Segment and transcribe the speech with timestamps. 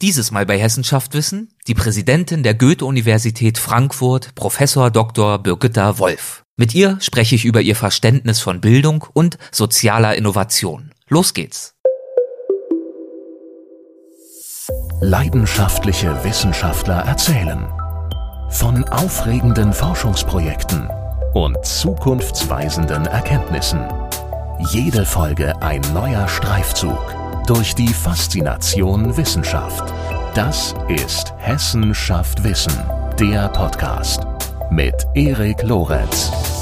[0.00, 5.42] Dieses Mal bei Hessenschaft Wissen die Präsidentin der Goethe-Universität Frankfurt, Professor Dr.
[5.42, 6.44] Birgitta Wolf.
[6.56, 10.92] Mit ihr spreche ich über ihr Verständnis von Bildung und sozialer Innovation.
[11.08, 11.74] Los geht's.
[15.00, 17.66] Leidenschaftliche Wissenschaftler erzählen
[18.50, 20.88] von aufregenden Forschungsprojekten
[21.34, 23.84] und zukunftsweisenden Erkenntnissen.
[24.70, 29.94] Jede Folge ein neuer Streifzug durch die Faszination Wissenschaft.
[30.34, 32.78] Das ist Hessen schafft Wissen,
[33.18, 34.26] der Podcast
[34.70, 36.57] mit Erik Lorenz.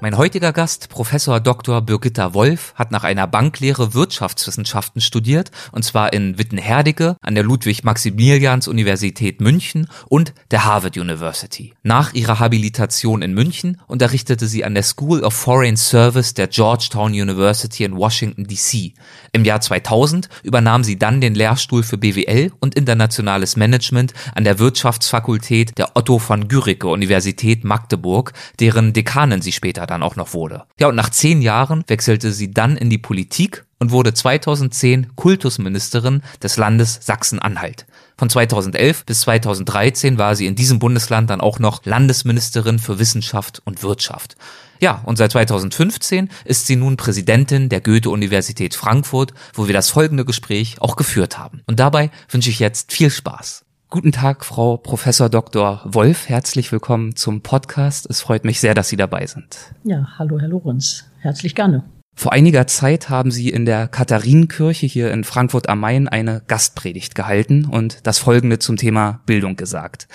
[0.00, 1.80] Mein heutiger Gast, Professor Dr.
[1.82, 9.40] Birgitta Wolf, hat nach einer Banklehre Wirtschaftswissenschaften studiert, und zwar in Wittenherdecke an der Ludwig-Maximilians-Universität
[9.40, 11.74] München und der Harvard University.
[11.82, 17.10] Nach ihrer Habilitation in München unterrichtete sie an der School of Foreign Service der Georgetown
[17.10, 18.92] University in Washington DC.
[19.32, 24.60] Im Jahr 2000 übernahm sie dann den Lehrstuhl für BWL und internationales Management an der
[24.60, 30.64] Wirtschaftsfakultät der Otto von Guericke Universität Magdeburg, deren Dekanin sie später dann auch noch wurde.
[30.78, 36.22] Ja, und nach zehn Jahren wechselte sie dann in die Politik und wurde 2010 Kultusministerin
[36.42, 37.86] des Landes Sachsen-Anhalt.
[38.16, 43.62] Von 2011 bis 2013 war sie in diesem Bundesland dann auch noch Landesministerin für Wissenschaft
[43.64, 44.36] und Wirtschaft.
[44.80, 50.24] Ja, und seit 2015 ist sie nun Präsidentin der Goethe-Universität Frankfurt, wo wir das folgende
[50.24, 51.62] Gespräch auch geführt haben.
[51.66, 53.64] Und dabei wünsche ich jetzt viel Spaß.
[53.90, 55.80] Guten Tag, Frau Professor Dr.
[55.86, 56.28] Wolf.
[56.28, 58.06] Herzlich willkommen zum Podcast.
[58.10, 59.72] Es freut mich sehr, dass Sie dabei sind.
[59.82, 61.06] Ja, hallo, Herr Lorenz.
[61.20, 61.84] Herzlich gerne.
[62.14, 67.14] Vor einiger Zeit haben Sie in der Katharinenkirche hier in Frankfurt am Main eine Gastpredigt
[67.14, 70.06] gehalten und das folgende zum Thema Bildung gesagt.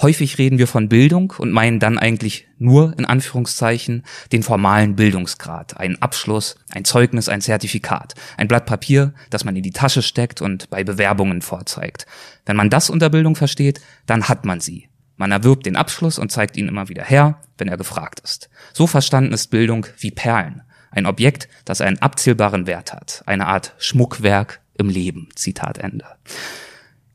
[0.00, 5.76] Häufig reden wir von Bildung und meinen dann eigentlich nur in Anführungszeichen den formalen Bildungsgrad,
[5.76, 10.42] einen Abschluss, ein Zeugnis, ein Zertifikat, ein Blatt Papier, das man in die Tasche steckt
[10.42, 12.06] und bei Bewerbungen vorzeigt.
[12.44, 14.88] Wenn man das unter Bildung versteht, dann hat man sie.
[15.16, 18.50] Man erwirbt den Abschluss und zeigt ihn immer wieder her, wenn er gefragt ist.
[18.72, 23.74] So verstanden ist Bildung wie Perlen, ein Objekt, das einen abzählbaren Wert hat, eine Art
[23.78, 25.28] Schmuckwerk im Leben.
[25.36, 26.06] Zitat Ende.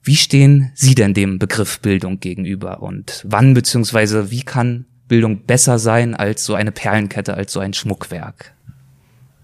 [0.03, 5.79] Wie stehen Sie denn dem Begriff Bildung gegenüber und wann beziehungsweise wie kann Bildung besser
[5.79, 8.53] sein als so eine Perlenkette, als so ein Schmuckwerk?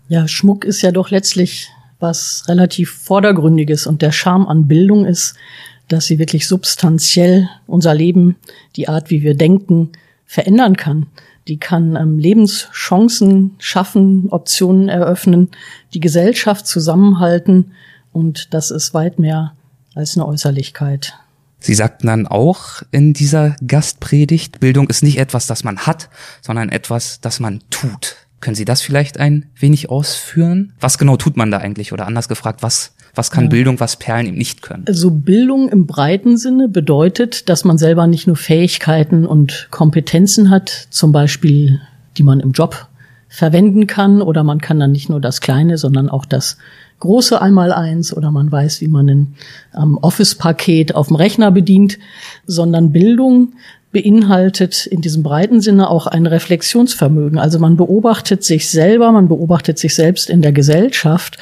[0.07, 5.35] Ja, Schmuck ist ja doch letztlich was relativ Vordergründiges und der Charme an Bildung ist,
[5.87, 8.35] dass sie wirklich substanziell unser Leben,
[8.75, 9.91] die Art, wie wir denken,
[10.25, 11.07] verändern kann.
[11.47, 15.49] Die kann ähm, Lebenschancen schaffen, Optionen eröffnen,
[15.93, 17.71] die Gesellschaft zusammenhalten
[18.11, 19.55] und das ist weit mehr
[19.95, 21.13] als eine Äußerlichkeit.
[21.59, 26.09] Sie sagten dann auch in dieser Gastpredigt, Bildung ist nicht etwas, das man hat,
[26.41, 28.17] sondern etwas, das man tut.
[28.39, 30.73] Können Sie das vielleicht ein wenig ausführen?
[30.79, 31.93] Was genau tut man da eigentlich?
[31.93, 33.49] Oder anders gefragt, was, was kann ja.
[33.49, 34.83] Bildung, was Perlen eben nicht können?
[34.87, 40.69] Also Bildung im breiten Sinne bedeutet, dass man selber nicht nur Fähigkeiten und Kompetenzen hat,
[40.91, 41.81] zum Beispiel,
[42.17, 42.87] die man im Job
[43.27, 46.57] verwenden kann, oder man kann dann nicht nur das Kleine, sondern auch das
[46.99, 49.35] große Einmaleins oder man weiß, wie man ein
[49.75, 51.97] ähm, Office-Paket auf dem Rechner bedient,
[52.45, 53.53] sondern Bildung
[53.91, 57.39] beinhaltet in diesem breiten Sinne auch ein Reflexionsvermögen.
[57.39, 61.37] Also man beobachtet sich selber, man beobachtet sich selbst in der Gesellschaft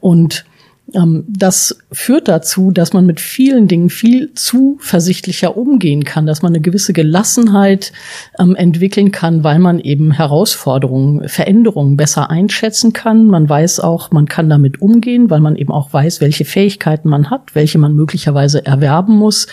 [0.00, 0.44] und
[0.88, 6.60] das führt dazu, dass man mit vielen Dingen viel zuversichtlicher umgehen kann, dass man eine
[6.60, 7.92] gewisse Gelassenheit
[8.38, 13.26] ähm, entwickeln kann, weil man eben Herausforderungen, Veränderungen besser einschätzen kann.
[13.26, 17.30] Man weiß auch, man kann damit umgehen, weil man eben auch weiß, welche Fähigkeiten man
[17.30, 19.48] hat, welche man möglicherweise erwerben muss.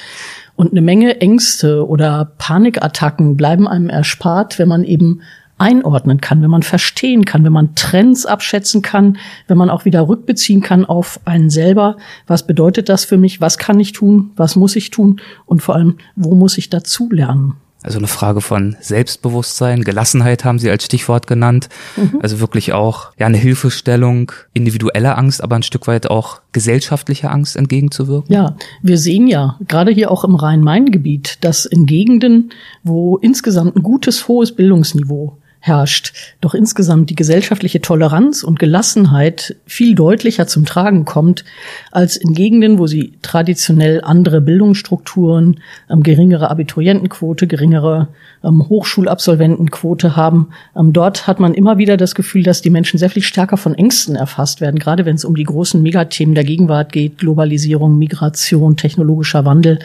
[0.56, 5.22] Und eine Menge Ängste oder Panikattacken bleiben einem erspart, wenn man eben
[5.64, 10.10] einordnen kann, wenn man verstehen kann, wenn man Trends abschätzen kann, wenn man auch wieder
[10.10, 11.96] rückbeziehen kann auf einen selber.
[12.28, 13.40] Was bedeutet das für mich?
[13.40, 14.32] Was kann ich tun?
[14.36, 15.22] Was muss ich tun?
[15.46, 17.54] Und vor allem, wo muss ich dazu lernen?
[17.82, 21.68] Also eine Frage von Selbstbewusstsein, Gelassenheit haben Sie als Stichwort genannt.
[21.98, 22.20] Mhm.
[22.22, 27.58] Also wirklich auch ja eine Hilfestellung, individuelle Angst, aber ein Stück weit auch gesellschaftliche Angst
[27.58, 28.34] entgegenzuwirken.
[28.34, 32.52] Ja, wir sehen ja gerade hier auch im Rhein-Main-Gebiet, dass in Gegenden,
[32.84, 36.12] wo insgesamt ein gutes, hohes Bildungsniveau herrscht,
[36.42, 41.46] doch insgesamt die gesellschaftliche Toleranz und Gelassenheit viel deutlicher zum Tragen kommt
[41.90, 48.10] als in Gegenden, wo sie traditionell andere Bildungsstrukturen, ähm, geringere Abiturientenquote, geringere
[48.44, 50.50] ähm, Hochschulabsolventenquote haben.
[50.76, 53.74] Ähm, dort hat man immer wieder das Gefühl, dass die Menschen sehr viel stärker von
[53.74, 58.76] Ängsten erfasst werden, gerade wenn es um die großen Megathemen der Gegenwart geht, Globalisierung, Migration,
[58.76, 59.80] technologischer Wandel.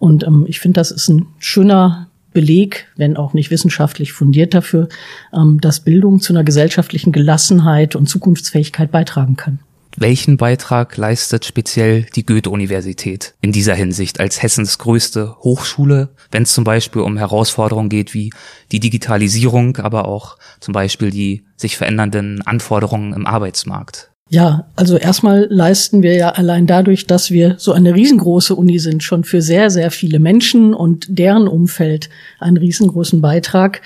[0.00, 4.88] Und ähm, ich finde, das ist ein schöner Beleg, wenn auch nicht wissenschaftlich fundiert dafür,
[5.32, 9.60] ähm, dass Bildung zu einer gesellschaftlichen Gelassenheit und Zukunftsfähigkeit beitragen kann.
[9.96, 16.54] Welchen Beitrag leistet speziell die Goethe-Universität in dieser Hinsicht als Hessens größte Hochschule, wenn es
[16.54, 18.32] zum Beispiel um Herausforderungen geht wie
[18.70, 24.10] die Digitalisierung, aber auch zum Beispiel die sich verändernden Anforderungen im Arbeitsmarkt?
[24.32, 29.02] Ja, also erstmal leisten wir ja allein dadurch, dass wir so eine riesengroße Uni sind,
[29.02, 33.82] schon für sehr, sehr viele Menschen und deren Umfeld einen riesengroßen Beitrag.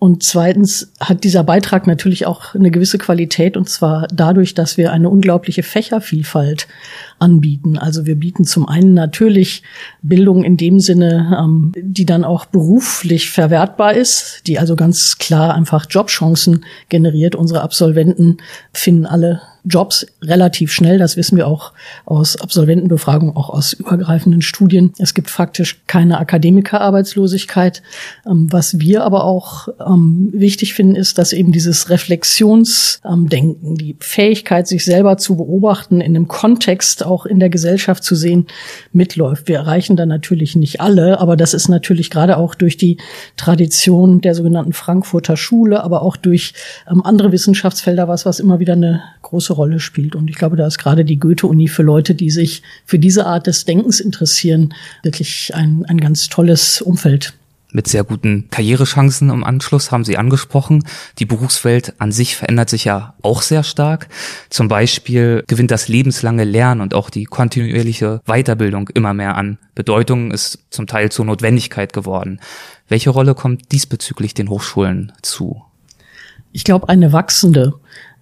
[0.00, 4.92] Und zweitens hat dieser Beitrag natürlich auch eine gewisse Qualität und zwar dadurch, dass wir
[4.92, 6.66] eine unglaubliche Fächervielfalt
[7.18, 7.78] anbieten.
[7.78, 9.62] Also wir bieten zum einen natürlich
[10.02, 15.54] Bildung in dem Sinne, ähm, die dann auch beruflich verwertbar ist, die also ganz klar
[15.54, 17.34] einfach Jobchancen generiert.
[17.34, 18.38] Unsere Absolventen
[18.72, 20.98] finden alle Jobs relativ schnell.
[20.98, 21.72] Das wissen wir auch
[22.04, 24.92] aus Absolventenbefragungen, auch aus übergreifenden Studien.
[24.98, 27.82] Es gibt faktisch keine Akademikerarbeitslosigkeit.
[28.26, 34.68] Ähm, was wir aber auch ähm, wichtig finden, ist, dass eben dieses Reflexionsdenken, die Fähigkeit,
[34.68, 38.46] sich selber zu beobachten, in einem Kontext auch in der Gesellschaft zu sehen,
[38.92, 39.48] mitläuft.
[39.48, 42.98] Wir erreichen da natürlich nicht alle, aber das ist natürlich gerade auch durch die
[43.36, 46.54] Tradition der sogenannten Frankfurter Schule, aber auch durch
[46.90, 50.14] ähm, andere Wissenschaftsfelder was, was immer wieder eine große Rolle spielt.
[50.14, 53.46] Und ich glaube, da ist gerade die Goethe-Uni für Leute, die sich für diese Art
[53.46, 57.34] des Denkens interessieren, wirklich ein, ein ganz tolles Umfeld
[57.74, 60.84] mit sehr guten Karrierechancen im Anschluss, haben Sie angesprochen.
[61.18, 64.08] Die Berufswelt an sich verändert sich ja auch sehr stark.
[64.48, 70.30] Zum Beispiel gewinnt das lebenslange Lernen und auch die kontinuierliche Weiterbildung immer mehr an Bedeutung,
[70.30, 72.40] ist zum Teil zur Notwendigkeit geworden.
[72.88, 75.62] Welche Rolle kommt diesbezüglich den Hochschulen zu?
[76.52, 77.74] Ich glaube, eine wachsende.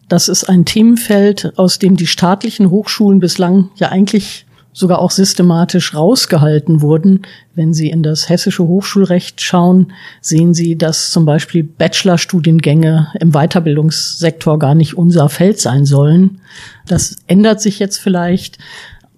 [0.08, 5.94] Das ist ein Themenfeld, aus dem die staatlichen Hochschulen bislang ja eigentlich sogar auch systematisch
[5.94, 7.22] rausgehalten wurden.
[7.54, 14.58] Wenn Sie in das hessische Hochschulrecht schauen, sehen Sie, dass zum Beispiel Bachelorstudiengänge im Weiterbildungssektor
[14.58, 16.40] gar nicht unser Feld sein sollen.
[16.86, 18.58] Das ändert sich jetzt vielleicht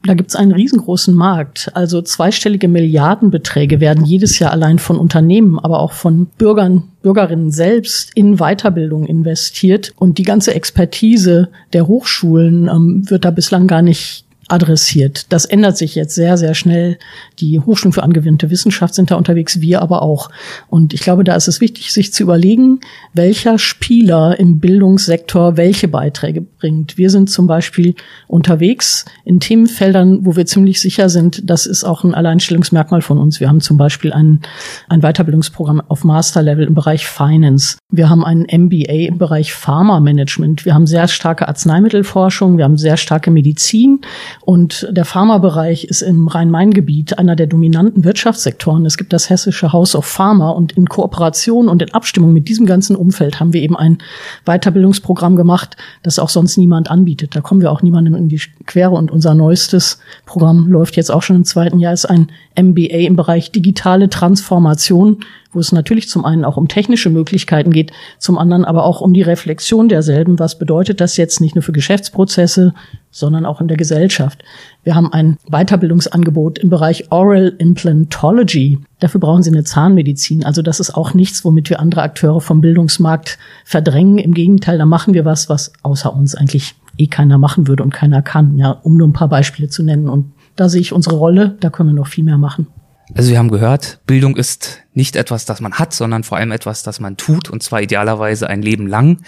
[0.06, 1.70] da gibt es einen riesengroßen Markt.
[1.74, 8.10] Also zweistellige Milliardenbeträge werden jedes Jahr allein von Unternehmen, aber auch von Bürgern, Bürgerinnen selbst
[8.14, 9.92] in Weiterbildung investiert.
[9.96, 15.26] Und die ganze Expertise der Hochschulen ähm, wird da bislang gar nicht adressiert.
[15.30, 16.98] Das ändert sich jetzt sehr, sehr schnell.
[17.38, 20.30] Die Hochschulen für angewandte Wissenschaft sind da unterwegs, wir aber auch.
[20.68, 22.80] Und ich glaube, da ist es wichtig, sich zu überlegen,
[23.12, 26.98] welcher Spieler im Bildungssektor welche Beiträge bringt.
[26.98, 27.94] Wir sind zum Beispiel
[28.26, 33.40] unterwegs in Themenfeldern, wo wir ziemlich sicher sind, das ist auch ein Alleinstellungsmerkmal von uns.
[33.40, 34.40] Wir haben zum Beispiel ein,
[34.88, 37.78] ein Weiterbildungsprogramm auf Masterlevel im Bereich Finance.
[37.90, 40.64] Wir haben einen MBA im Bereich Pharma-Management.
[40.64, 42.58] Wir haben sehr starke Arzneimittelforschung.
[42.58, 44.00] Wir haben sehr starke Medizin.
[44.44, 48.84] Und der Pharmabereich ist im Rhein-Main-Gebiet einer der dominanten Wirtschaftssektoren.
[48.84, 52.66] Es gibt das Hessische House of Pharma und in Kooperation und in Abstimmung mit diesem
[52.66, 53.98] ganzen Umfeld haben wir eben ein
[54.44, 57.34] Weiterbildungsprogramm gemacht, das auch sonst niemand anbietet.
[57.34, 61.22] Da kommen wir auch niemandem in die Quere und unser neuestes Programm läuft jetzt auch
[61.22, 62.30] schon im zweiten Jahr, ist ein
[62.60, 65.20] MBA im Bereich digitale Transformation
[65.54, 69.14] wo es natürlich zum einen auch um technische Möglichkeiten geht, zum anderen aber auch um
[69.14, 70.38] die Reflexion derselben.
[70.38, 72.74] Was bedeutet das jetzt nicht nur für Geschäftsprozesse,
[73.10, 74.44] sondern auch in der Gesellschaft?
[74.82, 78.78] Wir haben ein Weiterbildungsangebot im Bereich Oral Implantology.
[79.00, 80.44] Dafür brauchen Sie eine Zahnmedizin.
[80.44, 84.18] Also das ist auch nichts, womit wir andere Akteure vom Bildungsmarkt verdrängen.
[84.18, 87.92] Im Gegenteil, da machen wir was, was außer uns eigentlich eh keiner machen würde und
[87.92, 88.56] keiner kann.
[88.56, 90.08] Ja, um nur ein paar Beispiele zu nennen.
[90.08, 91.56] Und da sehe ich unsere Rolle.
[91.60, 92.66] Da können wir noch viel mehr machen.
[93.12, 96.82] Also wir haben gehört, Bildung ist nicht etwas, das man hat, sondern vor allem etwas,
[96.82, 99.18] das man tut, und zwar idealerweise ein Leben lang.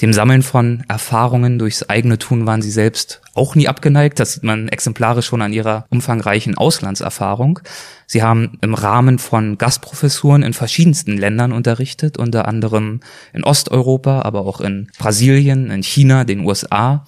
[0.00, 4.20] Dem Sammeln von Erfahrungen durchs eigene Tun waren sie selbst auch nie abgeneigt.
[4.20, 7.60] Das sieht man exemplarisch schon an ihrer umfangreichen Auslandserfahrung.
[8.06, 13.00] Sie haben im Rahmen von Gastprofessuren in verschiedensten Ländern unterrichtet, unter anderem
[13.32, 17.06] in Osteuropa, aber auch in Brasilien, in China, den USA.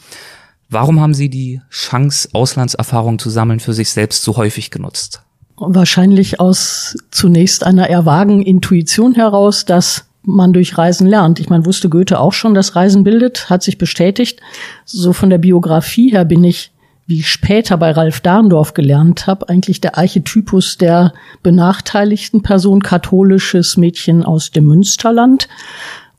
[0.70, 5.22] Warum haben Sie die Chance, Auslandserfahrung zu sammeln, für sich selbst so häufig genutzt?
[5.60, 11.40] Wahrscheinlich aus zunächst einer eher vagen Intuition heraus, dass man durch Reisen lernt.
[11.40, 14.40] Ich meine, wusste Goethe auch schon, dass Reisen bildet, hat sich bestätigt.
[14.84, 16.72] So von der Biografie her bin ich,
[17.06, 23.76] wie ich später bei Ralf Dahndorf gelernt habe, eigentlich der Archetypus der benachteiligten Person, katholisches
[23.78, 25.48] Mädchen aus dem Münsterland.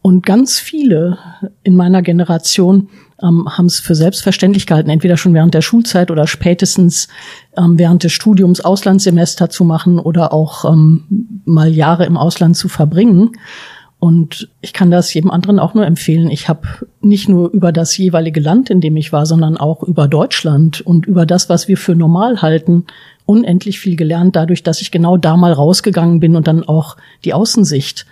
[0.02, 1.20] Und ganz viele
[1.64, 2.90] in meiner Generation
[3.22, 7.08] ähm, haben es für selbstverständlich gehalten, entweder schon während der Schulzeit oder spätestens
[7.58, 12.70] ähm, während des Studiums Auslandssemester zu machen oder auch ähm, mal Jahre im Ausland zu
[12.70, 13.32] verbringen.
[14.00, 16.32] Und ich kann das jedem anderen auch nur empfehlen.
[16.32, 16.62] Ich habe
[17.02, 21.06] nicht nur über das jeweilige Land, in dem ich war, sondern auch über Deutschland und
[21.06, 22.86] über das, was wir für normal halten,
[23.26, 26.96] unendlich viel gelernt, dadurch, dass ich genau da mal rausgegangen bin und dann auch
[27.26, 28.06] die Außensicht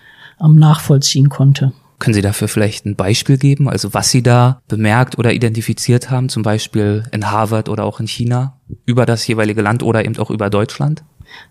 [0.44, 1.72] ähm, nachvollziehen konnte.
[2.00, 6.30] Können Sie dafür vielleicht ein Beispiel geben, also was Sie da bemerkt oder identifiziert haben,
[6.30, 10.30] zum Beispiel in Harvard oder auch in China, über das jeweilige Land oder eben auch
[10.30, 11.04] über Deutschland?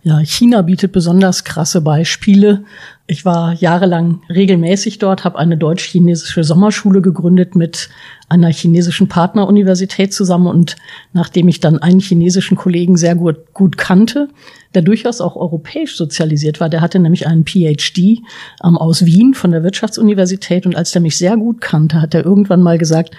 [0.02, 2.64] Ja, China bietet besonders krasse Beispiele.
[3.08, 7.88] Ich war jahrelang regelmäßig dort, habe eine deutsch-chinesische Sommerschule gegründet mit
[8.28, 10.48] einer chinesischen Partneruniversität zusammen.
[10.48, 10.74] Und
[11.12, 14.28] nachdem ich dann einen chinesischen Kollegen sehr gut, gut kannte,
[14.74, 18.22] der durchaus auch europäisch sozialisiert war, der hatte nämlich einen PhD
[18.64, 20.66] ähm, aus Wien von der Wirtschaftsuniversität.
[20.66, 23.14] Und als der mich sehr gut kannte, hat er irgendwann mal gesagt,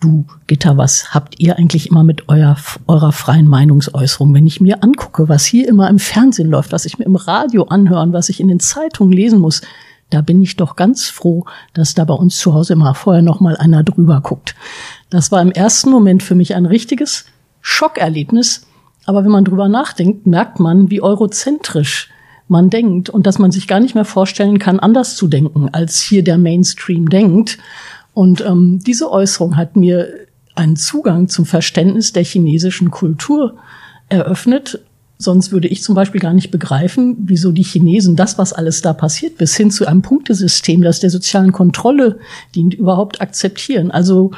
[0.00, 4.34] du Gitter, was habt ihr eigentlich immer mit euer, eurer freien Meinungsäußerung?
[4.34, 7.64] Wenn ich mir angucke, was hier immer im Fernsehen läuft, was ich mir im Radio
[7.64, 9.62] anhören, was ich in den Zeitungen lesen muss,
[10.10, 13.40] da bin ich doch ganz froh, dass da bei uns zu Hause immer vorher noch
[13.40, 14.54] mal einer drüber guckt.
[15.10, 17.24] Das war im ersten Moment für mich ein richtiges
[17.60, 18.66] Schockerlebnis.
[19.06, 22.10] Aber wenn man drüber nachdenkt, merkt man, wie eurozentrisch
[22.48, 26.00] man denkt und dass man sich gar nicht mehr vorstellen kann, anders zu denken, als
[26.00, 27.58] hier der Mainstream denkt.
[28.14, 30.08] Und ähm, diese Äußerung hat mir
[30.54, 33.56] einen Zugang zum Verständnis der chinesischen Kultur
[34.08, 34.80] eröffnet.
[35.18, 38.92] Sonst würde ich zum Beispiel gar nicht begreifen, wieso die Chinesen das, was alles da
[38.92, 42.18] passiert, bis hin zu einem Punktesystem, das der sozialen Kontrolle
[42.54, 43.90] dient, überhaupt akzeptieren.
[43.90, 44.30] Also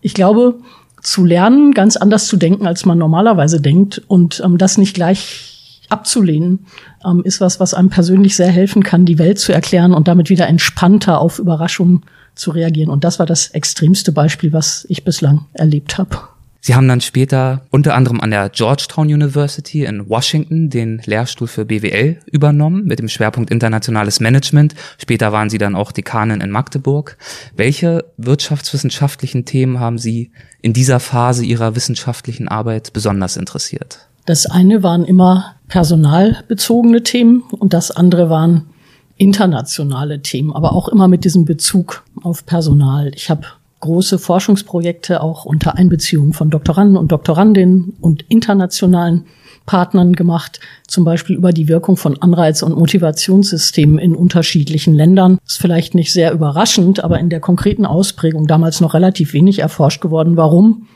[0.00, 0.58] ich glaube,
[1.02, 5.82] zu lernen, ganz anders zu denken, als man normalerweise denkt und ähm, das nicht gleich
[5.88, 6.66] abzulehnen,
[7.04, 10.30] ähm, ist was, was einem persönlich sehr helfen kann, die Welt zu erklären und damit
[10.30, 12.02] wieder entspannter auf Überraschungen
[12.34, 12.90] zu reagieren.
[12.90, 16.18] Und das war das extremste Beispiel, was ich bislang erlebt habe.
[16.66, 21.66] Sie haben dann später unter anderem an der Georgetown University in Washington den Lehrstuhl für
[21.66, 24.74] BWL übernommen mit dem Schwerpunkt internationales Management.
[24.96, 27.18] Später waren Sie dann auch Dekanin in Magdeburg.
[27.54, 30.30] Welche wirtschaftswissenschaftlichen Themen haben Sie
[30.62, 33.98] in dieser Phase Ihrer wissenschaftlichen Arbeit besonders interessiert?
[34.24, 38.70] Das eine waren immer personalbezogene Themen und das andere waren
[39.16, 43.12] internationale Themen, aber auch immer mit diesem Bezug auf Personal.
[43.14, 43.46] Ich habe
[43.80, 49.26] große Forschungsprojekte auch unter Einbeziehung von Doktoranden und Doktorandinnen und internationalen
[49.66, 55.38] Partnern gemacht, zum Beispiel über die Wirkung von Anreiz- und Motivationssystemen in unterschiedlichen Ländern.
[55.46, 60.00] Ist vielleicht nicht sehr überraschend, aber in der konkreten Ausprägung damals noch relativ wenig erforscht
[60.00, 60.86] geworden, warum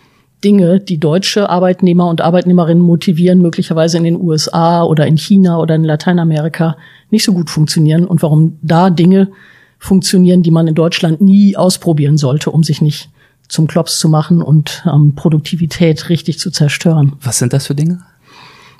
[0.44, 5.74] Dinge, die deutsche Arbeitnehmer und Arbeitnehmerinnen motivieren, möglicherweise in den USA oder in China oder
[5.74, 6.76] in Lateinamerika
[7.10, 9.28] nicht so gut funktionieren und warum da Dinge
[9.78, 13.10] funktionieren, die man in Deutschland nie ausprobieren sollte, um sich nicht
[13.48, 17.14] zum Klops zu machen und ähm, Produktivität richtig zu zerstören.
[17.22, 18.00] Was sind das für Dinge?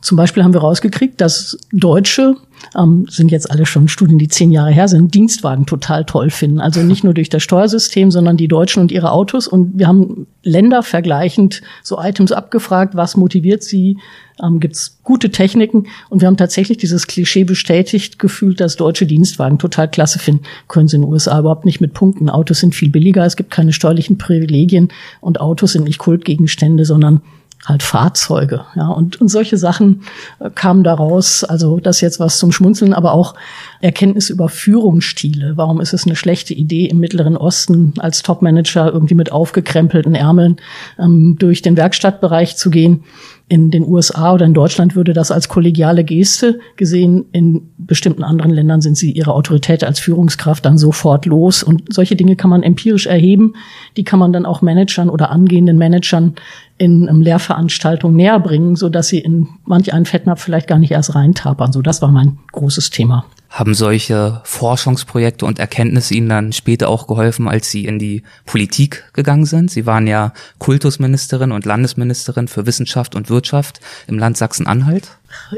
[0.00, 2.36] Zum Beispiel haben wir rausgekriegt, dass Deutsche,
[2.76, 6.60] ähm, sind jetzt alle schon Studien, die zehn Jahre her sind, Dienstwagen total toll finden.
[6.60, 9.48] Also nicht nur durch das Steuersystem, sondern die Deutschen und ihre Autos.
[9.48, 13.98] Und wir haben ländervergleichend so Items abgefragt, was motiviert sie,
[14.42, 15.86] ähm, gibt es gute Techniken.
[16.10, 20.44] Und wir haben tatsächlich dieses Klischee bestätigt gefühlt, dass deutsche Dienstwagen total klasse finden.
[20.68, 22.30] Können sie in den USA überhaupt nicht mit punkten.
[22.30, 24.90] Autos sind viel billiger, es gibt keine steuerlichen Privilegien
[25.20, 27.22] und Autos sind nicht Kultgegenstände, sondern
[27.66, 30.02] halt Fahrzeuge, ja, und, und solche Sachen
[30.38, 33.34] äh, kamen daraus, also das jetzt was zum Schmunzeln, aber auch
[33.80, 35.56] Erkenntnis über Führungsstile.
[35.56, 40.56] Warum ist es eine schlechte Idee, im Mittleren Osten als Topmanager irgendwie mit aufgekrempelten Ärmeln
[40.98, 43.04] ähm, durch den Werkstattbereich zu gehen?
[43.48, 47.24] In den USA oder in Deutschland würde das als kollegiale Geste gesehen.
[47.32, 51.62] In bestimmten anderen Ländern sind sie ihre Autorität als Führungskraft dann sofort los.
[51.62, 53.54] Und solche Dinge kann man empirisch erheben.
[53.96, 56.34] Die kann man dann auch Managern oder angehenden Managern
[56.76, 60.92] in um, Lehrveranstaltungen näher bringen, so dass sie in manch einen Fettnapf vielleicht gar nicht
[60.92, 61.72] erst reintapern.
[61.72, 63.24] So, das war mein großes Thema.
[63.50, 69.04] Haben solche Forschungsprojekte und Erkenntnisse Ihnen dann später auch geholfen, als Sie in die Politik
[69.14, 69.70] gegangen sind?
[69.70, 75.08] Sie waren ja Kultusministerin und Landesministerin für Wissenschaft und Wirtschaft im Land Sachsen-Anhalt.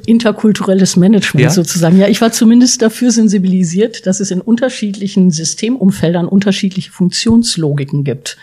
[0.07, 1.51] Interkulturelles Management ja?
[1.51, 1.99] sozusagen.
[1.99, 8.37] Ja, ich war zumindest dafür sensibilisiert, dass es in unterschiedlichen Systemumfeldern unterschiedliche Funktionslogiken gibt.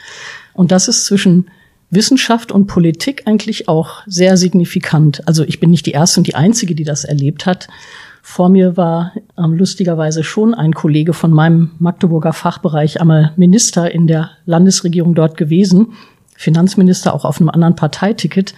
[0.53, 1.47] Und das ist zwischen
[1.89, 5.25] Wissenschaft und Politik eigentlich auch sehr signifikant.
[5.25, 7.67] Also ich bin nicht die erste und die einzige, die das erlebt hat.
[8.29, 14.05] Vor mir war ähm, lustigerweise schon ein Kollege von meinem Magdeburger Fachbereich einmal Minister in
[14.05, 15.93] der Landesregierung dort gewesen,
[16.35, 18.53] Finanzminister auch auf einem anderen Parteiticket.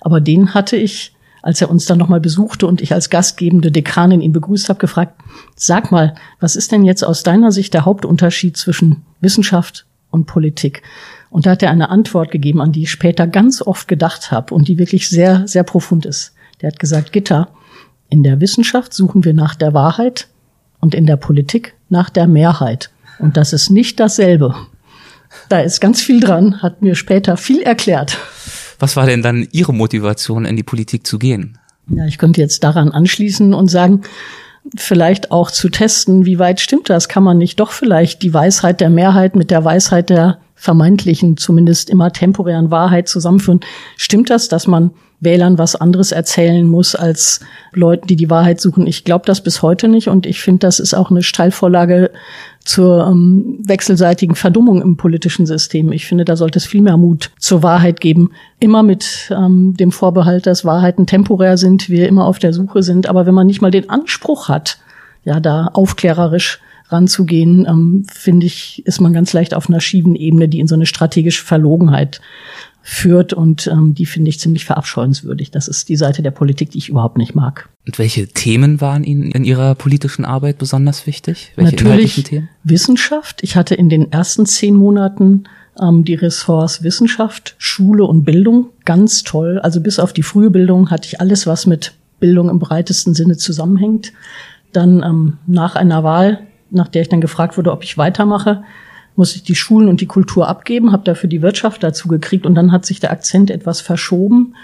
[0.00, 4.20] Aber den hatte ich, als er uns dann nochmal besuchte und ich als gastgebende Dekanin
[4.20, 5.14] ihn begrüßt habe, gefragt,
[5.54, 10.82] sag mal, was ist denn jetzt aus deiner Sicht der Hauptunterschied zwischen Wissenschaft und Politik?
[11.30, 14.52] Und da hat er eine Antwort gegeben, an die ich später ganz oft gedacht habe
[14.52, 16.34] und die wirklich sehr, sehr profund ist.
[16.60, 17.48] Der hat gesagt, Gitter,
[18.12, 20.28] in der Wissenschaft suchen wir nach der Wahrheit
[20.80, 22.90] und in der Politik nach der Mehrheit.
[23.18, 24.54] Und das ist nicht dasselbe.
[25.48, 28.18] Da ist ganz viel dran, hat mir später viel erklärt.
[28.78, 31.58] Was war denn dann Ihre Motivation, in die Politik zu gehen?
[31.88, 34.02] Ja, ich könnte jetzt daran anschließen und sagen,
[34.76, 37.08] vielleicht auch zu testen, wie weit stimmt das?
[37.08, 41.88] Kann man nicht doch vielleicht die Weisheit der Mehrheit mit der Weisheit der vermeintlichen, zumindest
[41.88, 43.60] immer temporären Wahrheit zusammenführen?
[43.96, 44.90] Stimmt das, dass man
[45.22, 47.40] Wählern was anderes erzählen muss als
[47.72, 48.88] Leuten, die die Wahrheit suchen.
[48.88, 52.10] Ich glaube das bis heute nicht und ich finde, das ist auch eine Steilvorlage
[52.64, 55.92] zur ähm, wechselseitigen Verdummung im politischen System.
[55.92, 58.32] Ich finde, da sollte es viel mehr Mut zur Wahrheit geben.
[58.58, 63.08] Immer mit ähm, dem Vorbehalt, dass Wahrheiten temporär sind, wir immer auf der Suche sind.
[63.08, 64.78] Aber wenn man nicht mal den Anspruch hat,
[65.24, 70.48] ja, da aufklärerisch ranzugehen, ähm, finde ich, ist man ganz leicht auf einer schiefen Ebene,
[70.48, 72.20] die in so eine strategische Verlogenheit
[72.82, 75.50] führt und ähm, die finde ich ziemlich verabscheuenswürdig.
[75.50, 77.68] Das ist die Seite der Politik, die ich überhaupt nicht mag.
[77.86, 81.52] Und welche Themen waren Ihnen in Ihrer politischen Arbeit besonders wichtig?
[81.56, 82.48] Welche Natürlich Themen?
[82.64, 83.42] Wissenschaft.
[83.42, 85.44] Ich hatte in den ersten zehn Monaten
[85.80, 89.60] ähm, die Ressorts Wissenschaft, Schule und Bildung ganz toll.
[89.60, 93.36] Also bis auf die frühe Bildung hatte ich alles, was mit Bildung im breitesten Sinne
[93.36, 94.12] zusammenhängt.
[94.72, 98.64] Dann ähm, nach einer Wahl, nach der ich dann gefragt wurde, ob ich weitermache,
[99.16, 102.54] muss ich die Schulen und die Kultur abgeben, habe dafür die Wirtschaft dazu gekriegt und
[102.54, 104.54] dann hat sich der Akzent etwas verschoben.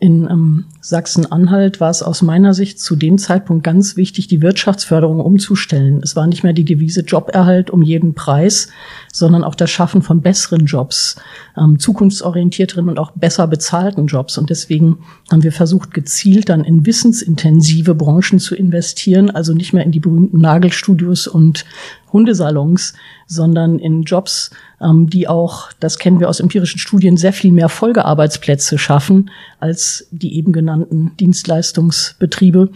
[0.00, 5.18] In ähm, Sachsen-Anhalt war es aus meiner Sicht zu dem Zeitpunkt ganz wichtig, die Wirtschaftsförderung
[5.18, 6.00] umzustellen.
[6.04, 8.68] Es war nicht mehr die Devise Joberhalt um jeden Preis,
[9.12, 11.16] sondern auch das Schaffen von besseren Jobs,
[11.56, 14.38] ähm, zukunftsorientierteren und auch besser bezahlten Jobs.
[14.38, 14.98] Und deswegen
[15.32, 20.00] haben wir versucht, gezielt dann in wissensintensive Branchen zu investieren, also nicht mehr in die
[20.00, 21.64] berühmten Nagelstudios und
[22.12, 22.94] Hundesalons,
[23.26, 24.50] sondern in Jobs,
[24.80, 30.08] ähm, die auch, das kennen wir aus empirischen Studien, sehr viel mehr Folgearbeitsplätze schaffen als
[30.10, 32.70] die eben genannten Dienstleistungsbetriebe.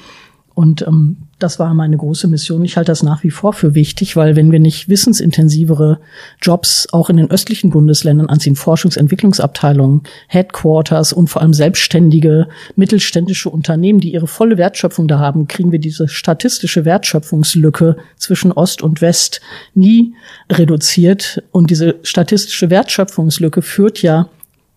[0.54, 2.64] Und ähm, das war meine große Mission.
[2.64, 5.98] Ich halte das nach wie vor für wichtig, weil wenn wir nicht wissensintensivere
[6.40, 14.00] Jobs auch in den östlichen Bundesländern anziehen, Forschungsentwicklungsabteilungen, Headquarters und vor allem selbstständige mittelständische Unternehmen,
[14.00, 19.40] die ihre volle Wertschöpfung da haben, kriegen wir diese statistische Wertschöpfungslücke zwischen Ost und West
[19.74, 20.14] nie
[20.50, 21.42] reduziert.
[21.50, 24.28] Und diese statistische Wertschöpfungslücke führt ja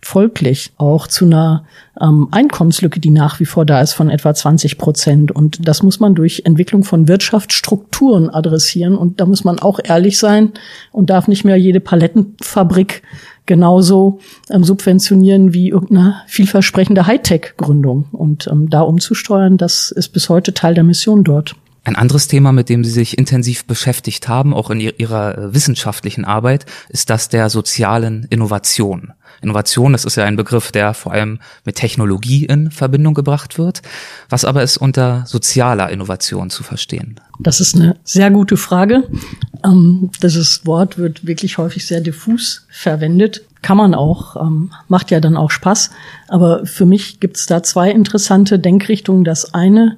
[0.01, 1.65] folglich auch zu einer
[1.99, 5.31] ähm, Einkommenslücke, die nach wie vor da ist von etwa 20 Prozent.
[5.31, 8.95] Und das muss man durch Entwicklung von Wirtschaftsstrukturen adressieren.
[8.97, 10.51] Und da muss man auch ehrlich sein
[10.91, 13.01] und darf nicht mehr jede Palettenfabrik
[13.45, 18.05] genauso ähm, subventionieren wie irgendeine vielversprechende Hightech-Gründung.
[18.11, 21.55] Und ähm, da umzusteuern, das ist bis heute Teil der Mission dort.
[21.83, 26.25] Ein anderes Thema, mit dem Sie sich intensiv beschäftigt haben, auch in Ihrer äh, wissenschaftlichen
[26.25, 29.13] Arbeit, ist das der sozialen Innovation.
[29.45, 33.81] Innovation, das ist ja ein Begriff, der vor allem mit Technologie in Verbindung gebracht wird.
[34.29, 37.19] Was aber ist unter sozialer Innovation zu verstehen?
[37.39, 39.03] Das ist eine sehr gute Frage.
[39.63, 43.43] Ähm, dieses Wort wird wirklich häufig sehr diffus verwendet.
[43.61, 45.91] Kann man auch, ähm, macht ja dann auch Spaß.
[46.27, 49.23] Aber für mich gibt es da zwei interessante Denkrichtungen.
[49.23, 49.97] Das eine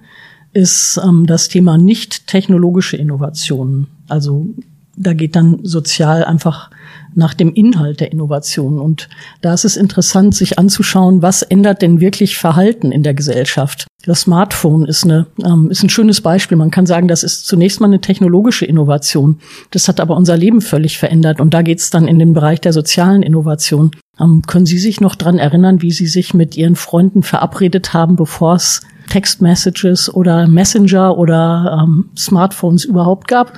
[0.54, 3.88] ist ähm, das Thema nicht technologische Innovationen.
[4.08, 4.48] Also
[4.96, 6.72] da geht dann sozial einfach
[7.18, 8.80] nach dem Inhalt der Innovation.
[8.80, 9.10] Und
[9.42, 13.88] da ist es interessant, sich anzuschauen, was ändert denn wirklich Verhalten in der Gesellschaft.
[14.06, 16.58] Das Smartphone ist, eine, ähm, ist ein schönes Beispiel.
[16.58, 19.40] Man kann sagen, das ist zunächst mal eine technologische Innovation.
[19.72, 21.42] Das hat aber unser Leben völlig verändert.
[21.42, 23.92] Und da geht es dann in den Bereich der sozialen Innovation.
[24.20, 28.16] Ähm, können Sie sich noch dran erinnern, wie Sie sich mit Ihren Freunden verabredet haben,
[28.16, 33.54] bevor es Textmessages oder Messenger oder ähm, Smartphones überhaupt gab?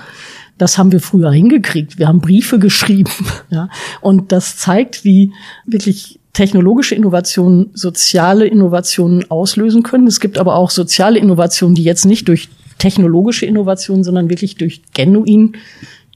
[0.60, 1.98] Das haben wir früher hingekriegt.
[1.98, 3.12] Wir haben Briefe geschrieben.
[3.50, 3.69] Ja?
[4.02, 5.34] Und das zeigt, wie
[5.65, 10.06] wirklich technologische Innovationen soziale Innovationen auslösen können.
[10.06, 14.82] Es gibt aber auch soziale Innovationen, die jetzt nicht durch technologische Innovationen, sondern wirklich durch
[14.93, 15.54] genuin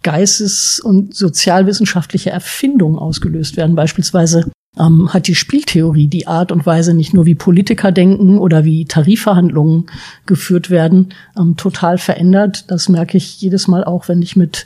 [0.04, 3.76] geistes- und sozialwissenschaftliche Erfindungen ausgelöst werden.
[3.76, 8.66] Beispielsweise ähm, hat die Spieltheorie die Art und Weise, nicht nur wie Politiker denken oder
[8.66, 9.86] wie Tarifverhandlungen
[10.26, 12.72] geführt werden, ähm, total verändert.
[12.72, 14.66] Das merke ich jedes Mal auch, wenn ich mit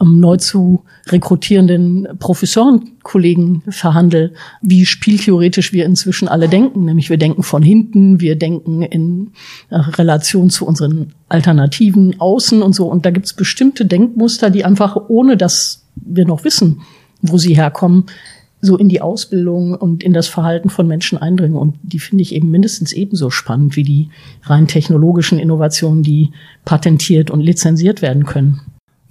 [0.00, 6.84] ähm, neu zu rekrutierenden Professorenkollegen verhandle, wie spieltheoretisch wir inzwischen alle denken.
[6.84, 9.32] Nämlich wir denken von hinten, wir denken in
[9.70, 12.86] äh, Relation zu unseren Alternativen außen und so.
[12.86, 16.82] Und da gibt es bestimmte Denkmuster, die einfach, ohne dass wir noch wissen,
[17.22, 18.04] wo sie herkommen,
[18.60, 21.56] so in die Ausbildung und in das Verhalten von Menschen eindringen.
[21.56, 24.10] Und die finde ich eben mindestens ebenso spannend wie die
[24.42, 26.30] rein technologischen Innovationen, die
[26.64, 28.60] patentiert und lizenziert werden können.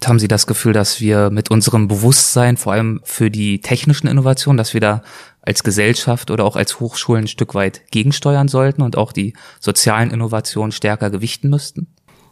[0.05, 4.57] Haben Sie das Gefühl, dass wir mit unserem Bewusstsein, vor allem für die technischen Innovationen,
[4.57, 5.01] dass wir da
[5.41, 10.11] als Gesellschaft oder auch als Hochschulen ein Stück weit gegensteuern sollten und auch die sozialen
[10.11, 11.87] Innovationen stärker gewichten müssten?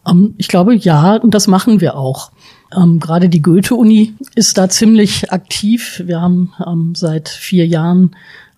[0.08, 2.32] Ähm, ich glaube, ja, und das machen wir auch.
[2.76, 6.04] Ähm, gerade die Goethe-Uni ist da ziemlich aktiv.
[6.06, 8.16] Wir haben ähm, seit vier Jahren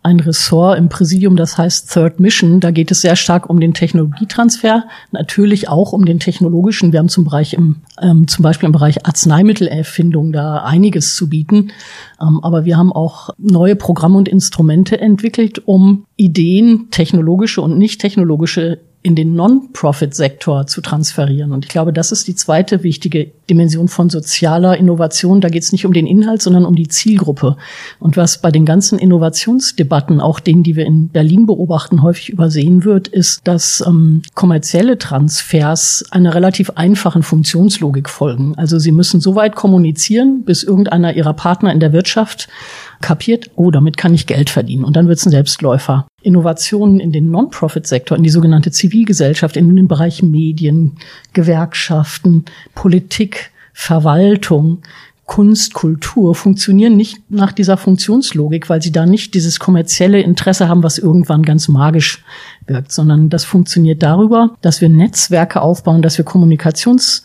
[0.08, 2.62] ein Ressort im Präsidium, das heißt Third Mission.
[2.62, 6.94] Da geht es sehr stark um den Technologietransfer, natürlich auch um den technologischen.
[6.94, 11.72] Wir haben zum, Bereich im, ähm, zum Beispiel im Bereich Arzneimittelerfindung da einiges zu bieten.
[12.22, 18.00] Ähm, aber wir haben auch neue Programme und Instrumente entwickelt, um Ideen, technologische und nicht
[18.00, 21.54] technologische in den Non-Profit-Sektor zu transferieren.
[21.54, 25.40] Und ich glaube, das ist die zweite wichtige Dimension von sozialer Innovation.
[25.40, 27.56] Da geht es nicht um den Inhalt, sondern um die Zielgruppe.
[28.00, 32.84] Und was bei den ganzen Innovationsdebatten, auch denen, die wir in Berlin beobachten, häufig übersehen
[32.84, 38.56] wird, ist, dass ähm, kommerzielle Transfers einer relativ einfachen Funktionslogik folgen.
[38.58, 42.50] Also sie müssen so weit kommunizieren, bis irgendeiner ihrer Partner in der Wirtschaft
[43.02, 44.84] kapiert, oh, damit kann ich Geld verdienen.
[44.84, 46.08] Und dann wird es ein Selbstläufer.
[46.22, 50.98] Innovationen in den Non-Profit-Sektor, in die sogenannte Zivilgesellschaft, in den Bereich Medien,
[51.34, 54.82] Gewerkschaften, Politik, Verwaltung,
[55.28, 60.84] Kunst, Kultur funktionieren nicht nach dieser Funktionslogik, weil sie da nicht dieses kommerzielle Interesse haben,
[60.84, 62.24] was irgendwann ganz magisch
[62.66, 67.24] wirkt, sondern das funktioniert darüber, dass wir Netzwerke aufbauen, dass wir Kommunikations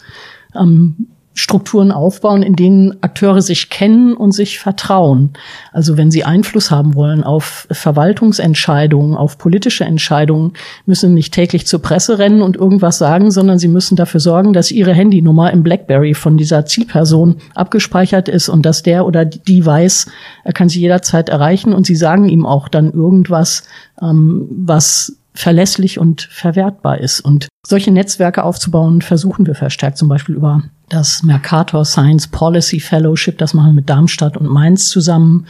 [0.56, 5.30] ähm, Strukturen aufbauen, in denen Akteure sich kennen und sich vertrauen.
[5.72, 10.52] Also wenn sie Einfluss haben wollen auf Verwaltungsentscheidungen, auf politische Entscheidungen,
[10.84, 14.70] müssen nicht täglich zur Presse rennen und irgendwas sagen, sondern sie müssen dafür sorgen, dass
[14.70, 20.10] ihre Handynummer im BlackBerry von dieser Zielperson abgespeichert ist und dass der oder die weiß,
[20.44, 23.64] er kann sie jederzeit erreichen und sie sagen ihm auch dann irgendwas,
[24.00, 27.20] ähm, was verlässlich und verwertbar ist.
[27.20, 30.62] Und solche Netzwerke aufzubauen, versuchen wir verstärkt, zum Beispiel über
[30.92, 35.46] das Mercator Science Policy Fellowship, das machen wir mit Darmstadt und Mainz zusammen.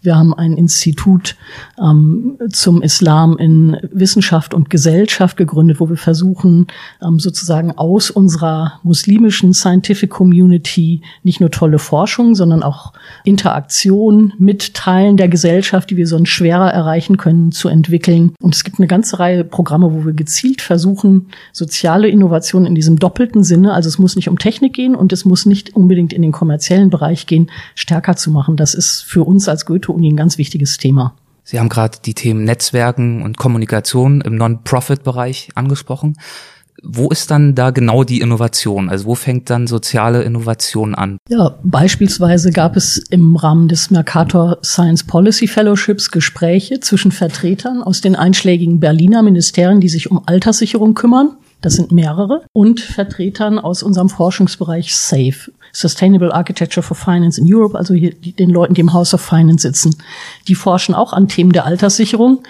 [0.00, 1.36] Wir haben ein Institut
[1.80, 6.68] ähm, zum Islam in Wissenschaft und Gesellschaft gegründet, wo wir versuchen,
[7.02, 12.92] ähm, sozusagen aus unserer muslimischen Scientific Community nicht nur tolle Forschung, sondern auch
[13.24, 18.34] Interaktion mit Teilen der Gesellschaft, die wir sonst schwerer erreichen können, zu entwickeln.
[18.40, 23.00] Und es gibt eine ganze Reihe Programme, wo wir gezielt versuchen, soziale Innovation in diesem
[23.00, 26.22] doppelten Sinne, also es muss nicht um Technik gehen und es muss nicht unbedingt in
[26.22, 28.56] den kommerziellen Bereich gehen, stärker zu machen.
[28.56, 31.14] Das ist für uns als Goethe-Uni ein ganz wichtiges Thema.
[31.42, 36.16] Sie haben gerade die Themen Netzwerken und Kommunikation im Non-Profit-Bereich angesprochen.
[36.82, 38.88] Wo ist dann da genau die Innovation?
[38.88, 41.18] Also wo fängt dann soziale Innovation an?
[41.28, 48.00] Ja, beispielsweise gab es im Rahmen des Mercator Science Policy Fellowships Gespräche zwischen Vertretern aus
[48.00, 53.82] den einschlägigen Berliner Ministerien, die sich um Alterssicherung kümmern das sind mehrere, und Vertretern aus
[53.82, 58.92] unserem Forschungsbereich SAFE, Sustainable Architecture for Finance in Europe, also hier den Leuten, die im
[58.92, 59.96] House of Finance sitzen.
[60.46, 62.42] Die forschen auch an Themen der Alterssicherung,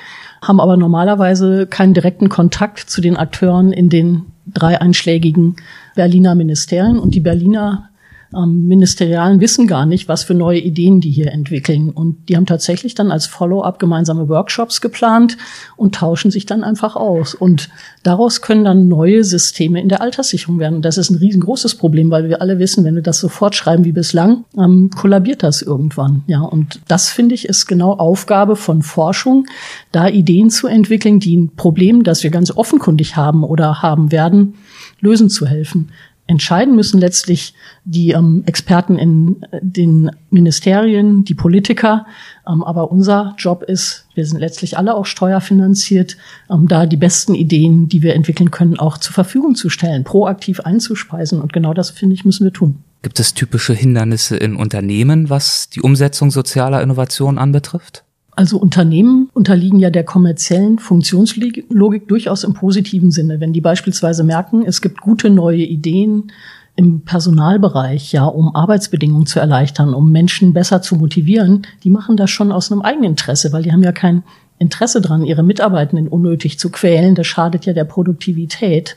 [0.42, 5.56] haben aber normalerweise keinen direkten Kontakt zu den Akteuren in den drei einschlägigen
[5.94, 6.98] Berliner Ministerien.
[6.98, 7.88] Und die Berliner
[8.34, 11.90] ähm, Ministerialen wissen gar nicht, was für neue Ideen die hier entwickeln.
[11.90, 15.38] Und die haben tatsächlich dann als Follow-up gemeinsame Workshops geplant
[15.76, 17.34] und tauschen sich dann einfach aus.
[17.34, 17.70] Und
[18.02, 20.76] daraus können dann neue Systeme in der Alterssicherung werden.
[20.76, 23.84] Und das ist ein riesengroßes Problem, weil wir alle wissen, wenn wir das sofort schreiben
[23.84, 26.22] wie bislang, ähm, kollabiert das irgendwann.
[26.26, 29.46] Ja, und das finde ich ist genau Aufgabe von Forschung,
[29.90, 34.54] da Ideen zu entwickeln, die ein Problem, das wir ganz offenkundig haben oder haben werden,
[35.00, 35.90] lösen zu helfen
[36.28, 42.06] entscheiden müssen letztlich die ähm, Experten in äh, den Ministerien, die Politiker.
[42.46, 46.16] Ähm, aber unser Job ist, wir sind letztlich alle auch steuerfinanziert,
[46.50, 50.60] ähm, da die besten Ideen, die wir entwickeln können, auch zur Verfügung zu stellen, proaktiv
[50.60, 51.40] einzuspeisen.
[51.40, 52.84] Und genau das, finde ich, müssen wir tun.
[53.02, 58.04] Gibt es typische Hindernisse in Unternehmen, was die Umsetzung sozialer Innovationen anbetrifft?
[58.38, 63.40] Also Unternehmen unterliegen ja der kommerziellen Funktionslogik durchaus im positiven Sinne.
[63.40, 66.30] Wenn die beispielsweise merken, es gibt gute neue Ideen
[66.76, 72.30] im Personalbereich, ja, um Arbeitsbedingungen zu erleichtern, um Menschen besser zu motivieren, die machen das
[72.30, 74.22] schon aus einem eigenen Interesse, weil die haben ja kein
[74.60, 77.16] Interesse dran, ihre Mitarbeitenden unnötig zu quälen.
[77.16, 78.96] Das schadet ja der Produktivität.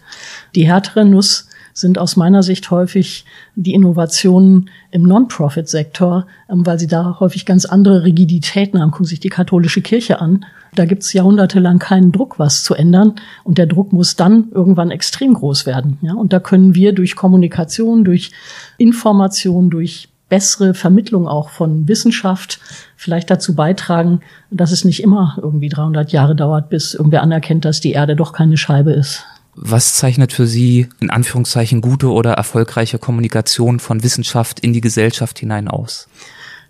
[0.53, 6.87] Die härtere Nuss sind aus meiner Sicht häufig die Innovationen im Non-Profit-Sektor, ähm, weil sie
[6.87, 8.91] da häufig ganz andere Rigiditäten haben.
[8.91, 10.45] Gucken sich die katholische Kirche an.
[10.75, 13.15] Da gibt es jahrhundertelang keinen Druck, was zu ändern.
[13.43, 15.97] Und der Druck muss dann irgendwann extrem groß werden.
[16.01, 16.13] Ja?
[16.13, 18.31] Und da können wir durch Kommunikation, durch
[18.77, 22.61] Information, durch bessere Vermittlung auch von Wissenschaft
[22.95, 27.81] vielleicht dazu beitragen, dass es nicht immer irgendwie 300 Jahre dauert, bis irgendwer anerkennt, dass
[27.81, 29.25] die Erde doch keine Scheibe ist.
[29.55, 35.39] Was zeichnet für Sie in Anführungszeichen gute oder erfolgreiche Kommunikation von Wissenschaft in die Gesellschaft
[35.39, 36.07] hinein aus?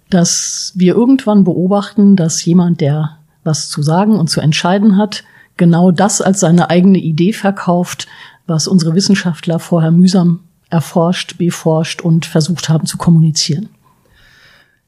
[0.10, 5.24] Dass wir irgendwann beobachten, dass jemand, der was zu sagen und zu entscheiden hat,
[5.58, 8.08] genau das als seine eigene Idee verkauft,
[8.48, 13.70] was unsere Wissenschaftler vorher mühsam erforscht, beforscht und versucht haben zu kommunizieren.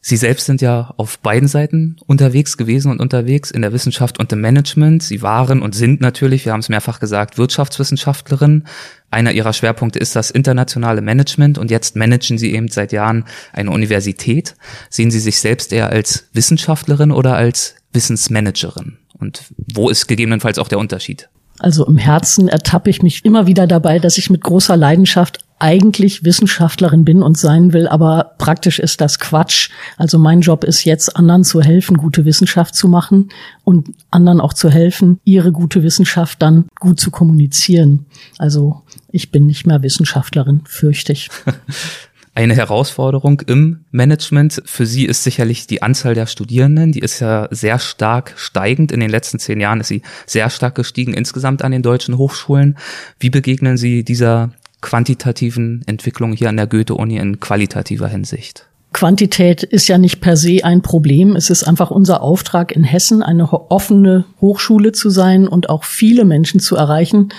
[0.06, 4.34] Sie selbst sind ja auf beiden Seiten unterwegs gewesen und unterwegs in der Wissenschaft und
[4.34, 5.02] im Management.
[5.02, 8.66] Sie waren und sind natürlich, wir haben es mehrfach gesagt, Wirtschaftswissenschaftlerin.
[9.12, 13.72] Einer ihrer Schwerpunkte ist das internationale Management und jetzt managen Sie eben seit Jahren eine
[13.72, 14.56] Universität.
[14.90, 18.98] Sehen Sie sich selbst eher als Wissenschaftlerin oder als Wissensmanagerin?
[19.18, 21.30] Und wo ist gegebenenfalls auch der Unterschied?
[21.60, 26.26] Also im Herzen ertappe ich mich immer wieder dabei, dass ich mit großer Leidenschaft eigentlich
[26.26, 29.70] Wissenschaftlerin bin und sein will, aber praktisch ist das Quatsch.
[29.96, 33.30] Also mein Job ist jetzt, anderen zu helfen, gute Wissenschaft zu machen
[33.64, 38.08] und anderen auch zu helfen, ihre gute Wissenschaft dann gut zu kommunizieren.
[38.38, 41.30] Also ich bin nicht mehr Wissenschaftlerin, fürchte ich.
[42.36, 46.92] Eine Herausforderung im Management für Sie ist sicherlich die Anzahl der Studierenden.
[46.92, 48.92] Die ist ja sehr stark steigend.
[48.92, 52.76] In den letzten zehn Jahren ist sie sehr stark gestiegen insgesamt an den deutschen Hochschulen.
[53.20, 54.52] Wie begegnen Sie dieser
[54.84, 58.68] quantitativen Entwicklung hier an der Goethe-Uni in qualitativer Hinsicht?
[58.92, 61.36] Quantität ist ja nicht per se ein Problem.
[61.36, 66.26] Es ist einfach unser Auftrag in Hessen, eine offene Hochschule zu sein und auch viele
[66.26, 67.30] Menschen zu erreichen.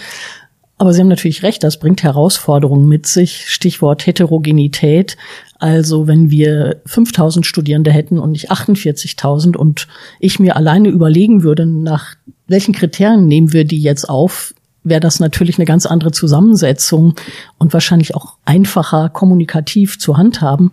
[0.77, 3.49] Aber Sie haben natürlich recht, das bringt Herausforderungen mit sich.
[3.49, 5.17] Stichwort Heterogenität.
[5.61, 9.87] Also wenn wir 5000 Studierende hätten und nicht 48.000 und
[10.19, 12.17] ich mir alleine überlegen würde, nach
[12.49, 17.15] welchen Kriterien nehmen wir die jetzt auf, wäre das natürlich eine ganz andere Zusammensetzung
[17.59, 20.73] und wahrscheinlich auch einfacher kommunikativ zu handhaben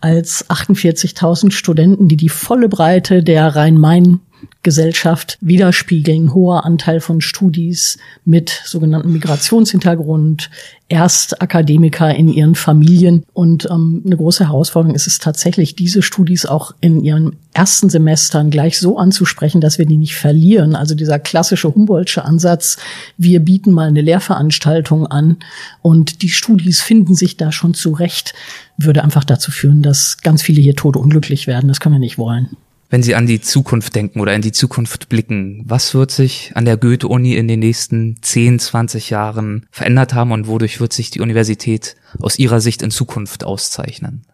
[0.00, 4.20] als 48.000 Studenten, die die volle Breite der Rhein-Main
[4.62, 6.34] Gesellschaft widerspiegeln.
[6.34, 10.50] Hoher Anteil von Studis mit sogenannten Migrationshintergrund,
[10.88, 13.24] Erstakademiker in ihren Familien.
[13.32, 18.50] Und ähm, eine große Herausforderung ist es tatsächlich, diese Studis auch in ihren ersten Semestern
[18.50, 20.76] gleich so anzusprechen, dass wir die nicht verlieren.
[20.76, 22.76] Also dieser klassische Humboldtsche Ansatz,
[23.16, 25.38] wir bieten mal eine Lehrveranstaltung an
[25.80, 28.34] und die Studis finden sich da schon zurecht,
[28.76, 31.68] würde einfach dazu führen, dass ganz viele hier todeunglücklich werden.
[31.68, 32.56] Das können wir nicht wollen.
[32.92, 36.66] Wenn Sie an die Zukunft denken oder in die Zukunft blicken, was wird sich an
[36.66, 41.20] der Goethe-Uni in den nächsten 10, 20 Jahren verändert haben und wodurch wird sich die
[41.20, 44.26] Universität aus Ihrer Sicht in Zukunft auszeichnen?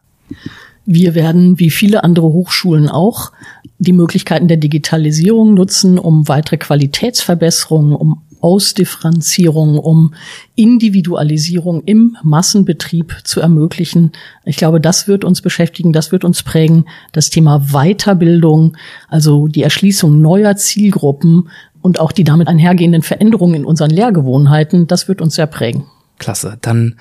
[0.87, 3.31] Wir werden, wie viele andere Hochschulen auch,
[3.79, 10.15] die Möglichkeiten der Digitalisierung nutzen, um weitere Qualitätsverbesserungen, um Ausdifferenzierung, um
[10.55, 14.13] Individualisierung im Massenbetrieb zu ermöglichen.
[14.45, 16.85] Ich glaube, das wird uns beschäftigen, das wird uns prägen.
[17.13, 18.77] Das Thema Weiterbildung,
[19.09, 25.09] also die Erschließung neuer Zielgruppen und auch die damit einhergehenden Veränderungen in unseren Lehrgewohnheiten, das
[25.09, 25.85] wird uns sehr prägen.
[26.19, 26.59] Klasse.
[26.61, 26.97] Dann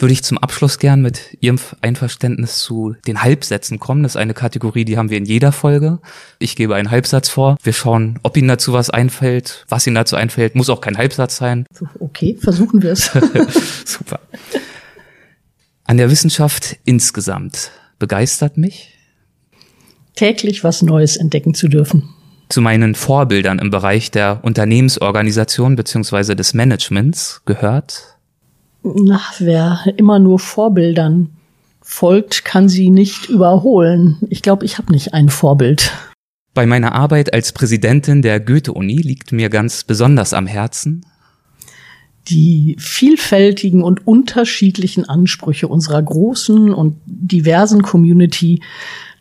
[0.00, 4.02] würde ich zum Abschluss gern mit Ihrem Einverständnis zu den Halbsätzen kommen.
[4.02, 5.98] Das ist eine Kategorie, die haben wir in jeder Folge.
[6.38, 7.56] Ich gebe einen Halbsatz vor.
[7.62, 10.54] Wir schauen, ob Ihnen dazu was einfällt, was Ihnen dazu einfällt.
[10.54, 11.66] Muss auch kein Halbsatz sein.
[11.98, 13.10] Okay, versuchen wir es.
[13.84, 14.20] Super.
[15.84, 18.94] An der Wissenschaft insgesamt begeistert mich?
[20.14, 22.08] Täglich was Neues entdecken zu dürfen
[22.50, 28.18] zu meinen Vorbildern im Bereich der Unternehmensorganisation beziehungsweise des Managements gehört
[28.82, 31.30] na, wer immer nur Vorbildern
[31.82, 34.18] folgt, kann sie nicht überholen.
[34.28, 35.92] Ich glaube, ich habe nicht ein Vorbild.
[36.54, 41.06] Bei meiner Arbeit als Präsidentin der Goethe-Uni liegt mir ganz besonders am Herzen,
[42.28, 48.62] die vielfältigen und unterschiedlichen Ansprüche unserer großen und diversen Community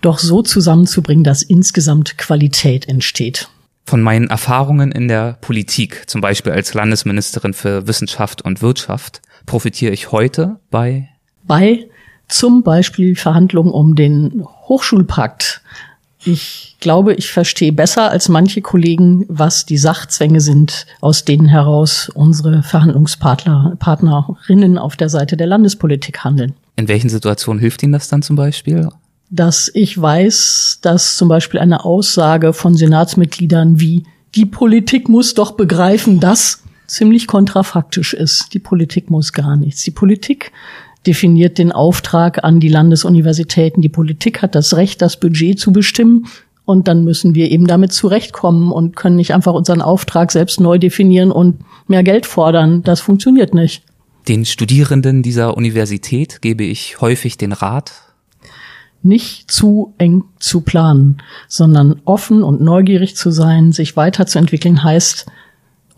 [0.02, 3.50] doch so zusammenzubringen, dass insgesamt Qualität entsteht.
[3.86, 9.92] Von meinen Erfahrungen in der Politik, zum Beispiel als Landesministerin für Wissenschaft und Wirtschaft, profitiere
[9.92, 11.10] ich heute bei?
[11.44, 11.88] Bei
[12.28, 15.62] zum Beispiel Verhandlungen um den Hochschulpakt.
[16.24, 22.10] Ich glaube, ich verstehe besser als manche Kollegen, was die Sachzwänge sind, aus denen heraus
[22.14, 26.54] unsere Verhandlungspartner, Partnerinnen auf der Seite der Landespolitik handeln.
[26.76, 28.90] In welchen Situationen hilft Ihnen das dann zum Beispiel?
[29.32, 34.04] Dass ich weiß, dass zum Beispiel eine Aussage von Senatsmitgliedern wie
[34.36, 38.54] die Politik muss doch begreifen, dass ziemlich kontrafaktisch ist.
[38.54, 39.84] Die Politik muss gar nichts.
[39.84, 40.52] Die Politik
[41.08, 43.82] definiert den Auftrag an die Landesuniversitäten.
[43.82, 46.28] Die Politik hat das Recht, das Budget zu bestimmen.
[46.66, 50.78] Und dann müssen wir eben damit zurechtkommen und können nicht einfach unseren Auftrag selbst neu
[50.78, 52.84] definieren und mehr Geld fordern.
[52.84, 53.84] Das funktioniert nicht.
[54.28, 57.94] Den Studierenden dieser Universität gebe ich häufig den Rat,
[59.02, 65.26] nicht zu eng zu planen, sondern offen und neugierig zu sein, sich weiterzuentwickeln heißt,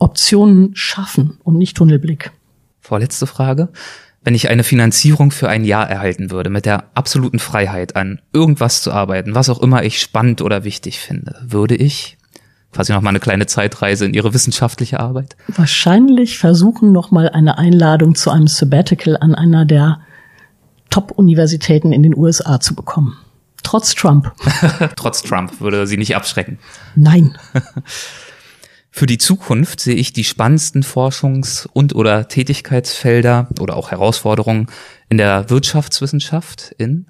[0.02, 2.32] Optionen schaffen und nicht Tunnelblick.
[2.80, 3.70] Vorletzte Frage.
[4.24, 8.82] Wenn ich eine Finanzierung für ein Jahr erhalten würde, mit der absoluten Freiheit an irgendwas
[8.82, 12.18] zu arbeiten, was auch immer ich spannend oder wichtig finde, würde ich
[12.72, 15.36] quasi noch mal eine kleine Zeitreise in Ihre wissenschaftliche Arbeit?
[15.48, 20.02] Wahrscheinlich versuchen noch mal eine Einladung zu einem Sabbatical an einer der
[20.90, 23.18] Top-Universitäten in den USA zu bekommen.
[23.64, 24.32] Trotz Trump.
[24.96, 26.58] Trotz Trump würde sie nicht abschrecken.
[26.96, 27.38] Nein.
[28.94, 34.68] Für die Zukunft sehe ich die spannendsten Forschungs- und oder Tätigkeitsfelder oder auch Herausforderungen
[35.10, 37.08] in der Wirtschaftswissenschaft in?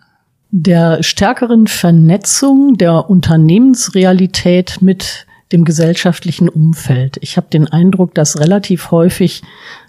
[0.51, 7.17] Der stärkeren Vernetzung der Unternehmensrealität mit dem gesellschaftlichen Umfeld.
[7.21, 9.41] Ich habe den Eindruck, dass relativ häufig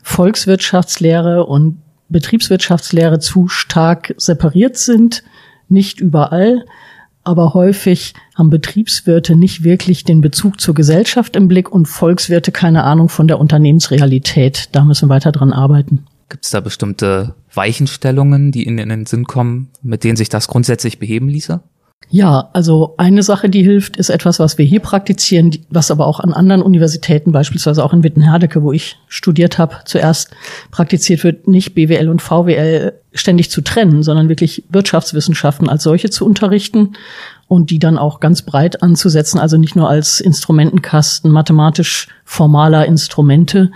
[0.03, 1.79] Volkswirtschaftslehre und
[2.09, 5.23] Betriebswirtschaftslehre zu stark separiert sind,
[5.69, 6.65] nicht überall,
[7.25, 12.85] aber häufig haben Betriebswirte nicht wirklich den Bezug zur Gesellschaft im Blick und Volkswirte keine
[12.85, 14.69] Ahnung von der Unternehmensrealität.
[14.73, 16.05] Da müssen wir weiter dran arbeiten.
[16.29, 20.49] Gibt es da bestimmte Weichenstellungen, die Ihnen in den Sinn kommen, mit denen sich das
[20.49, 21.61] grundsätzlich beheben ließe?
[22.09, 26.21] Ja, also eine Sache, die hilft, ist etwas, was wir hier praktizieren, was aber auch
[26.21, 30.31] an anderen Universitäten, beispielsweise auch in Wittenherdecke, wo ich studiert habe, zuerst
[30.71, 36.27] praktiziert wird, nicht BWL und VWL ständig zu trennen, sondern wirklich Wirtschaftswissenschaften als solche zu
[36.27, 36.93] unterrichten
[37.49, 43.71] und die dann auch ganz breit anzusetzen, also nicht nur als Instrumentenkasten mathematisch formaler Instrumente,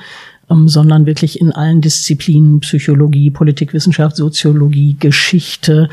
[0.48, 5.88] sondern wirklich in allen Disziplinen Psychologie, Politikwissenschaft, Soziologie, Geschichte,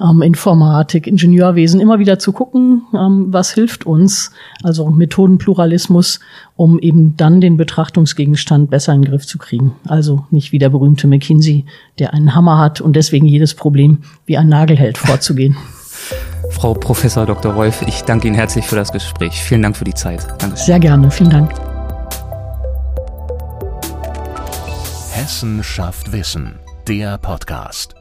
[0.00, 4.30] ähm, Informatik, Ingenieurwesen immer wieder zu gucken, ähm, was hilft uns,
[4.62, 6.20] also Methodenpluralismus,
[6.56, 9.74] um eben dann den Betrachtungsgegenstand besser in den Griff zu kriegen.
[9.86, 11.64] Also nicht wie der berühmte McKinsey,
[11.98, 15.56] der einen Hammer hat und deswegen jedes Problem wie ein Nagel hält vorzugehen.
[16.50, 17.56] Frau Professor Dr.
[17.56, 19.42] Wolf, ich danke Ihnen herzlich für das Gespräch.
[19.42, 20.26] Vielen Dank für die Zeit.
[20.38, 20.56] Danke.
[20.56, 21.73] Sehr gerne, vielen Dank.
[25.24, 27.94] Hessen schafft Wissen, der Podcast.